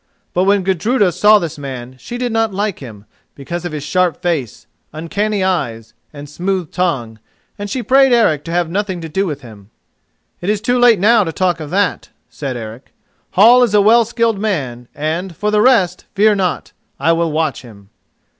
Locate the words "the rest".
15.51-16.05